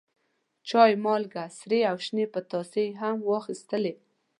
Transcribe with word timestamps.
چای، 0.67 0.93
مالګه، 1.03 1.43
سرې 1.57 1.79
او 1.91 1.97
شنې 2.05 2.25
پتاسې 2.35 2.85
هم 3.01 3.15
واخیستلې. 3.29 3.93